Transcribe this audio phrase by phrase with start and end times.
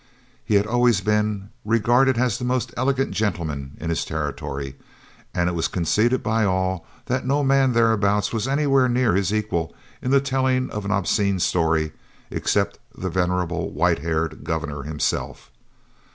[0.43, 4.75] He had always been regarded as the most elegant gentleman in his territory,
[5.31, 9.75] and it was conceded by all that no man thereabouts was anywhere near his equal
[10.01, 11.91] in the telling of an obscene story
[12.31, 15.51] except the venerable white haired governor himself.